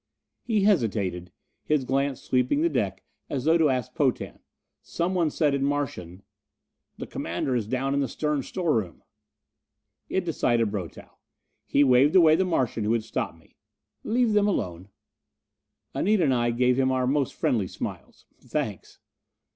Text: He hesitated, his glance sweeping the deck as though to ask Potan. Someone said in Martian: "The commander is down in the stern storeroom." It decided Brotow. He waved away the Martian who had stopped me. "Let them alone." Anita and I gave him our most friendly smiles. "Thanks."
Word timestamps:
He 0.41 0.63
hesitated, 0.63 1.31
his 1.63 1.85
glance 1.85 2.19
sweeping 2.23 2.61
the 2.63 2.69
deck 2.69 3.03
as 3.29 3.43
though 3.43 3.59
to 3.59 3.69
ask 3.69 3.93
Potan. 3.93 4.39
Someone 4.81 5.29
said 5.29 5.53
in 5.53 5.63
Martian: 5.63 6.23
"The 6.97 7.05
commander 7.05 7.55
is 7.55 7.67
down 7.67 7.93
in 7.93 7.99
the 7.99 8.07
stern 8.07 8.41
storeroom." 8.41 9.03
It 10.09 10.25
decided 10.25 10.71
Brotow. 10.71 11.19
He 11.67 11.83
waved 11.83 12.15
away 12.15 12.35
the 12.35 12.45
Martian 12.45 12.83
who 12.83 12.93
had 12.93 13.03
stopped 13.03 13.37
me. 13.37 13.57
"Let 14.03 14.33
them 14.33 14.47
alone." 14.47 14.89
Anita 15.93 16.23
and 16.23 16.33
I 16.33 16.49
gave 16.49 16.79
him 16.79 16.91
our 16.91 17.05
most 17.05 17.35
friendly 17.35 17.67
smiles. 17.67 18.25
"Thanks." 18.39 18.97